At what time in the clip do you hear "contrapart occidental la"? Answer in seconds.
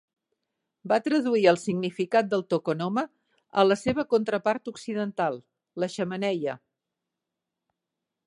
4.15-5.91